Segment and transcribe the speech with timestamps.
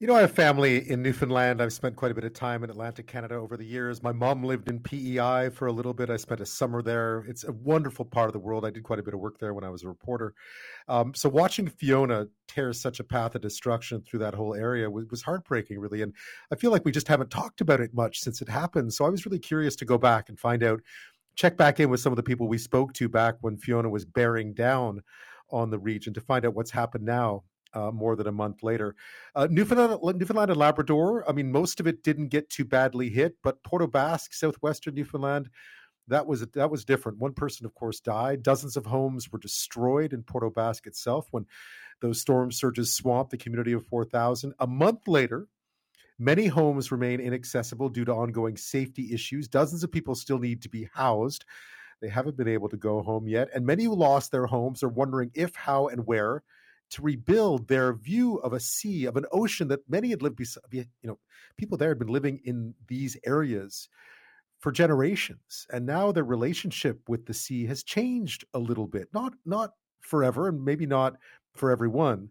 [0.00, 1.60] You know, I have family in Newfoundland.
[1.60, 4.02] I've spent quite a bit of time in Atlantic Canada over the years.
[4.02, 6.08] My mom lived in PEI for a little bit.
[6.08, 7.26] I spent a summer there.
[7.28, 8.64] It's a wonderful part of the world.
[8.64, 10.32] I did quite a bit of work there when I was a reporter.
[10.88, 15.04] Um, so watching Fiona tear such a path of destruction through that whole area was,
[15.10, 16.00] was heartbreaking, really.
[16.00, 16.14] And
[16.50, 18.94] I feel like we just haven't talked about it much since it happened.
[18.94, 20.80] So I was really curious to go back and find out,
[21.34, 24.06] check back in with some of the people we spoke to back when Fiona was
[24.06, 25.02] bearing down
[25.50, 27.42] on the region to find out what's happened now
[27.74, 28.94] uh, more than a month later.
[29.34, 33.36] Uh, Newfoundland, Newfoundland and Labrador, I mean, most of it didn't get too badly hit,
[33.42, 35.50] but Port aux Basques, southwestern Newfoundland,
[36.08, 37.18] that was that was different.
[37.18, 38.42] One person, of course, died.
[38.42, 41.46] Dozens of homes were destroyed in Port aux Basques itself when
[42.00, 44.54] those storm surges swamped the community of 4,000.
[44.58, 45.46] A month later,
[46.18, 49.48] many homes remain inaccessible due to ongoing safety issues.
[49.48, 51.44] Dozens of people still need to be housed.
[52.00, 54.88] They haven't been able to go home yet, and many who lost their homes are
[54.88, 56.42] wondering if, how, and where
[56.90, 60.40] to rebuild their view of a sea, of an ocean that many had lived,
[60.72, 61.18] you know,
[61.56, 63.88] people there had been living in these areas
[64.58, 69.08] for generations, and now their relationship with the sea has changed a little bit.
[69.14, 71.14] Not not forever, and maybe not
[71.54, 72.28] for everyone,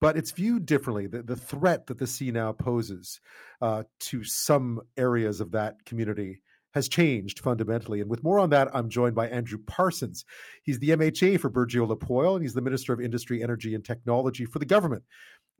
[0.00, 1.06] but it's viewed differently.
[1.06, 3.20] The, the threat that the sea now poses
[3.60, 6.40] uh, to some areas of that community
[6.74, 8.00] has changed fundamentally.
[8.00, 10.24] And with more on that, I'm joined by Andrew Parsons.
[10.62, 14.44] He's the MHA for Burgeo Lapoile, and he's the Minister of Industry, Energy, and Technology
[14.44, 15.02] for the government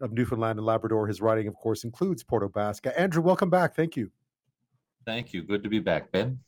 [0.01, 1.07] of Newfoundland and Labrador.
[1.07, 2.93] His riding, of course, includes Port aux Basques.
[2.97, 3.75] Andrew, welcome back.
[3.75, 4.11] Thank you.
[5.05, 5.43] Thank you.
[5.43, 6.41] Good to be back, Ben.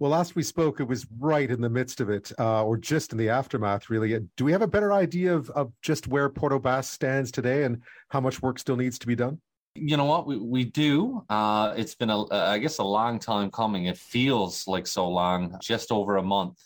[0.00, 3.10] Well, last we spoke, it was right in the midst of it, uh, or just
[3.10, 4.16] in the aftermath, really.
[4.36, 7.64] Do we have a better idea of, of just where Port aux Basques stands today
[7.64, 9.40] and how much work still needs to be done?
[9.80, 10.26] You know what?
[10.26, 11.22] We, we do.
[11.28, 13.86] Uh, it's been a i guess a long time coming.
[13.86, 16.58] It feels like so long just over a month.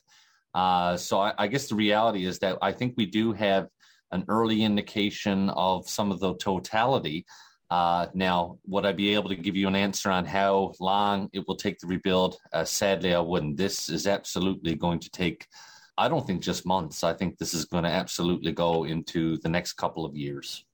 [0.54, 3.68] Uh, so I, I, guess the reality is that i think we do have
[4.10, 7.24] an early indication of some of the totality.
[7.70, 11.42] Uh, now would i be able to give you an answer on how long it
[11.48, 12.36] will take to rebuild?
[12.52, 13.56] Uh, sadly i wouldn't.
[13.56, 15.46] This is absolutely going to take
[15.96, 17.02] i don't think just months.
[17.04, 20.64] I think this is going to absolutely go into the next couple of years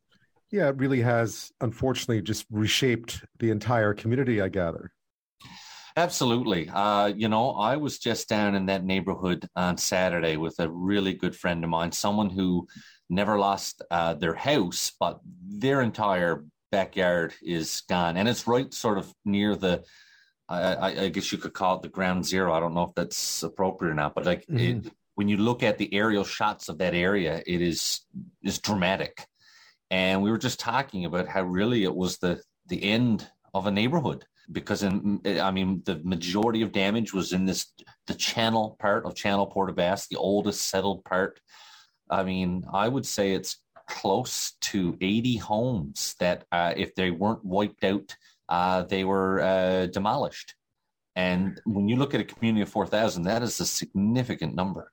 [0.50, 4.92] yeah, it really has, unfortunately, just reshaped the entire community, I gather.
[5.96, 6.68] Absolutely.
[6.68, 11.12] Uh, you know, I was just down in that neighborhood on Saturday with a really
[11.12, 12.68] good friend of mine, someone who
[13.10, 18.16] never lost uh, their house, but their entire backyard is gone.
[18.16, 19.82] And it's right sort of near the,
[20.48, 22.52] I, I guess you could call it the ground zero.
[22.52, 24.86] I don't know if that's appropriate or not, but like mm-hmm.
[24.86, 28.02] it, when you look at the aerial shots of that area, it is
[28.42, 29.26] is dramatic
[29.90, 33.70] and we were just talking about how really it was the the end of a
[33.70, 37.72] neighborhood because in I mean the majority of damage was in this
[38.06, 41.40] the channel part of Channel Port aux Basques, the oldest settled part.
[42.10, 47.44] I mean, I would say it's close to 80 homes that uh, if they weren't
[47.44, 48.16] wiped out,
[48.48, 50.54] uh, they were uh, demolished.
[51.16, 54.92] And when you look at a community of 4,000, that is a significant number.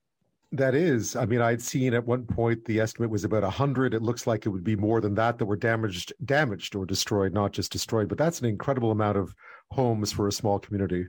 [0.51, 1.15] That is.
[1.15, 3.93] I mean, I'd seen at one point the estimate was about 100.
[3.93, 7.33] It looks like it would be more than that that were damaged damaged or destroyed,
[7.33, 9.33] not just destroyed, but that's an incredible amount of
[9.71, 11.07] homes for a small community.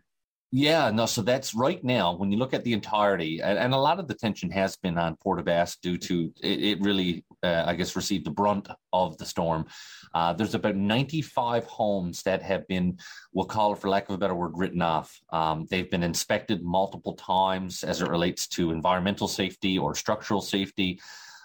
[0.53, 3.79] Yeah, no, so that's right now when you look at the entirety, and, and a
[3.79, 7.65] lot of the tension has been on Port Basques due to it, it really, uh,
[7.67, 9.67] I guess, received the brunt of the storm.
[10.13, 12.99] Uh, there's about 95 homes that have been,
[13.33, 15.21] we'll call it for lack of a better word, written off.
[15.31, 21.01] Um, they've been inspected multiple times as it relates to environmental safety or structural safety.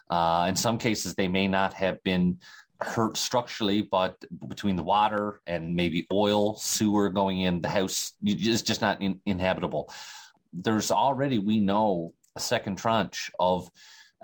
[0.09, 2.37] Uh, in some cases, they may not have been
[2.81, 8.63] hurt structurally, but between the water and maybe oil, sewer going in, the house is
[8.63, 9.93] just not in, inhabitable.
[10.51, 13.69] There's already, we know, a second tranche of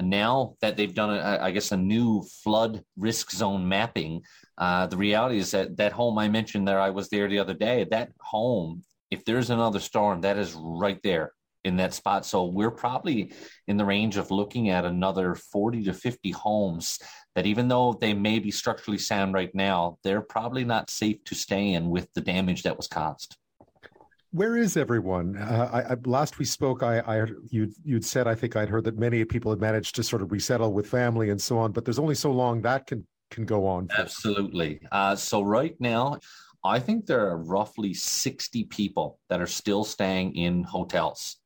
[0.01, 4.21] now that they've done, a, I guess, a new flood risk zone mapping.
[4.57, 7.53] Uh, the reality is that that home I mentioned there, I was there the other
[7.53, 7.85] day.
[7.89, 12.25] That home, if there's another storm, that is right there in that spot.
[12.25, 13.33] So we're probably
[13.67, 16.99] in the range of looking at another 40 to 50 homes
[17.35, 21.35] that even though they may be structurally sound right now, they're probably not safe to
[21.35, 23.37] stay in with the damage that was caused.
[24.31, 25.37] Where is everyone?
[25.37, 28.83] Uh, I, I, last we spoke, I, I you you'd said I think I'd heard
[28.83, 31.85] that many people had managed to sort of resettle with family and so on, but
[31.85, 33.87] there's only so long that can can go on.
[33.87, 34.01] For.
[34.01, 34.79] Absolutely.
[34.91, 36.19] Uh, so right now,
[36.63, 41.37] I think there are roughly 60 people that are still staying in hotels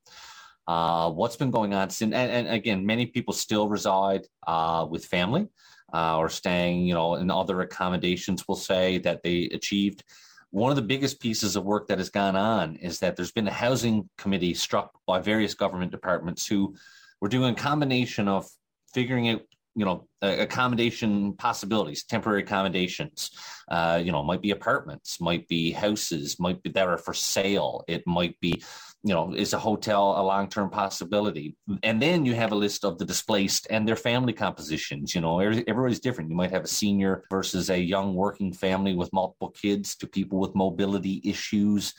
[0.68, 5.06] uh, what's been going on since, and, and, again, many people still reside uh, with
[5.06, 5.48] family
[5.94, 8.48] uh, or staying, you know, in other accommodations.
[8.48, 10.04] We'll say that they achieved.
[10.52, 13.48] One of the biggest pieces of work that has gone on is that there's been
[13.48, 16.76] a housing committee struck by various government departments who
[17.22, 18.48] were doing a combination of
[18.94, 19.42] figuring out
[19.76, 23.32] you know accommodation possibilities temporary accommodations.
[23.70, 27.84] Uh, you know might be apartments might be houses might be that are for sale.
[27.88, 28.62] It might be
[29.04, 31.56] you know is a hotel a long-term possibility.
[31.84, 35.40] And then you have a list of the displaced and their family compositions you know
[35.40, 36.30] everybody's different.
[36.30, 40.40] You might have a senior versus a young working family with multiple kids to people
[40.40, 41.94] with mobility issues.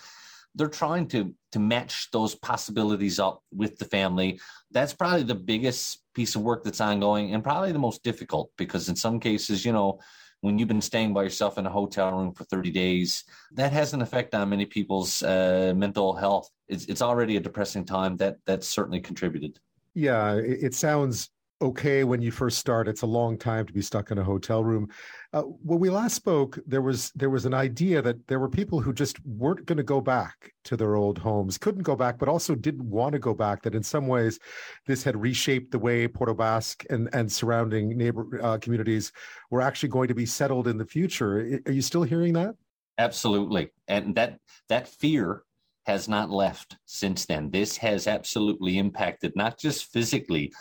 [0.55, 4.41] They're trying to to match those possibilities up with the family.
[4.71, 8.89] That's probably the biggest piece of work that's ongoing and probably the most difficult because
[8.89, 9.99] in some cases you know
[10.43, 13.95] when you've been staying by yourself in a hotel room for 30 days that has
[13.95, 16.51] an effect on many people's uh, mental health.
[16.69, 19.59] It's, it's already a depressing time that that's certainly contributed.
[19.95, 21.31] Yeah it, it sounds
[21.63, 22.89] okay when you first start.
[22.89, 24.89] It's a long time to be stuck in a hotel room.
[25.33, 28.81] Uh, when we last spoke, there was there was an idea that there were people
[28.81, 32.29] who just weren't going to go back to their old homes, couldn't go back, but
[32.29, 33.63] also didn't want to go back.
[33.63, 34.39] That in some ways,
[34.87, 39.13] this had reshaped the way Port aux Basques and and surrounding neighbor uh, communities
[39.51, 41.61] were actually going to be settled in the future.
[41.67, 42.55] Are you still hearing that?
[42.99, 44.39] Absolutely, and that
[44.69, 45.45] that fear
[45.87, 47.51] has not left since then.
[47.51, 50.53] This has absolutely impacted not just physically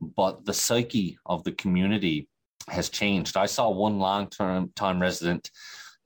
[0.00, 2.28] but the psyche of the community
[2.68, 3.36] has changed.
[3.36, 5.50] I saw one long term time resident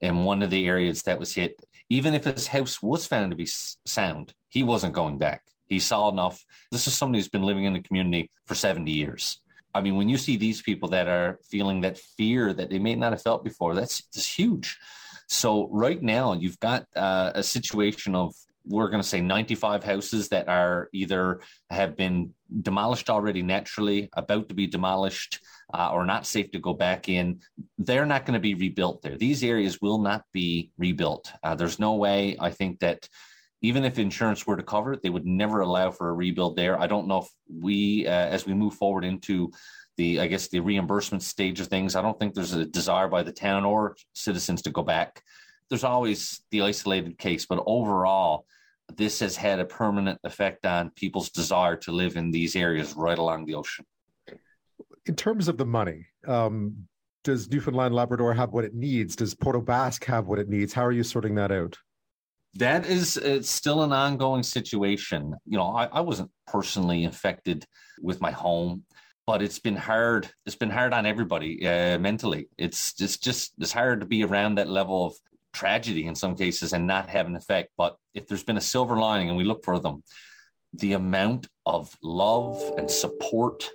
[0.01, 1.59] in one of the areas that was hit.
[1.89, 3.47] Even if his house was found to be
[3.85, 5.43] sound, he wasn't going back.
[5.67, 6.43] He saw enough.
[6.71, 9.39] This is somebody who's been living in the community for 70 years.
[9.73, 12.95] I mean, when you see these people that are feeling that fear that they may
[12.95, 14.77] not have felt before, that's, that's huge.
[15.27, 18.33] So right now, you've got uh, a situation of
[18.67, 24.49] we're going to say 95 houses that are either have been demolished already naturally, about
[24.49, 25.39] to be demolished,
[25.73, 27.41] uh, or not safe to go back in.
[27.77, 29.17] They're not going to be rebuilt there.
[29.17, 31.31] These areas will not be rebuilt.
[31.43, 33.07] Uh, there's no way, I think, that
[33.61, 36.79] even if insurance were to cover it, they would never allow for a rebuild there.
[36.79, 39.51] I don't know if we, uh, as we move forward into
[39.97, 43.23] the, I guess, the reimbursement stage of things, I don't think there's a desire by
[43.23, 45.21] the town or citizens to go back
[45.69, 48.45] there's always the isolated case, but overall,
[48.97, 53.17] this has had a permanent effect on people's desire to live in these areas right
[53.17, 53.85] along the ocean.
[55.05, 56.87] In terms of the money, um,
[57.23, 59.15] does Newfoundland Labrador have what it needs?
[59.15, 60.73] Does Port aux Basques have what it needs?
[60.73, 61.77] How are you sorting that out?
[62.53, 65.35] That is it's still an ongoing situation.
[65.45, 67.65] You know, I, I wasn't personally affected
[68.01, 68.83] with my home,
[69.27, 70.29] but it's been hard.
[70.45, 72.47] It's been hard on everybody uh, mentally.
[72.57, 75.15] It's it's just it's hard to be around that level of
[75.55, 77.71] tragedy in some cases and not have an effect.
[77.77, 80.03] But if there's been a silver lining and we look for them,
[80.73, 83.69] the amount of love and support,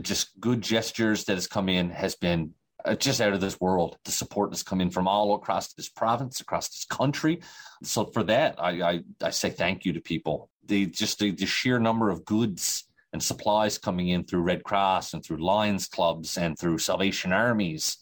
[0.00, 2.54] just good gestures that has come in has been
[2.84, 3.96] uh, just out of this world.
[4.04, 7.40] The support has come in from all across this province, across this country.
[7.82, 10.50] So for that, I I, I say thank you to people.
[10.66, 15.14] The just the, the sheer number of goods and supplies coming in through Red Cross
[15.14, 17.96] and through Lions clubs and through Salvation Armies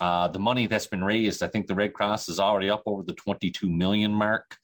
[0.00, 3.02] uh, the money that's been raised, I think the Red Cross is already up over
[3.02, 4.56] the 22 million mark.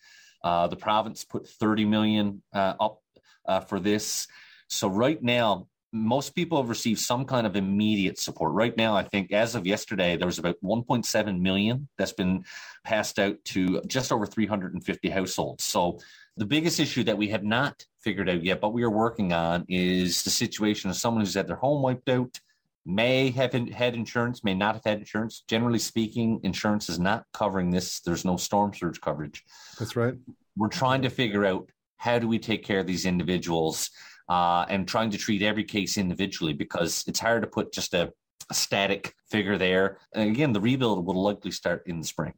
[0.43, 3.01] Uh, the province put 30 million uh, up
[3.47, 4.27] uh, for this.
[4.69, 8.53] So right now, most people have received some kind of immediate support.
[8.53, 12.45] Right now, I think as of yesterday, there was about 1.7 million that's been
[12.83, 15.63] passed out to just over 350 households.
[15.63, 16.01] So
[16.37, 19.65] the biggest issue that we have not figured out yet, but we are working on,
[19.69, 22.41] is the situation of someone who's had their home wiped out
[22.87, 25.45] may have had insurance, may not have had insurance.
[25.49, 28.01] Generally speaking, insurance is not covering this.
[28.01, 29.43] There's no storm surge coverage.
[29.79, 30.15] That's right.
[30.57, 33.91] We're trying to figure out how do we take care of these individuals
[34.29, 38.13] uh, and trying to treat every case individually because it's hard to put just a,
[38.51, 39.99] a static figure there.
[40.15, 42.35] And again, the rebuild will likely start in the spring.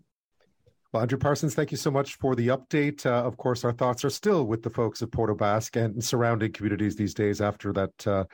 [0.97, 3.05] Well, Andrew Parsons, thank you so much for the update.
[3.05, 6.03] Uh, of course, our thoughts are still with the folks of Port aux Basques and
[6.03, 8.25] surrounding communities these days after that uh,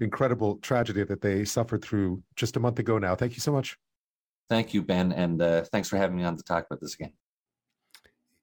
[0.00, 3.14] incredible tragedy that they suffered through just a month ago now.
[3.14, 3.76] Thank you so much.
[4.48, 7.12] Thank you, Ben, and uh, thanks for having me on to talk about this again.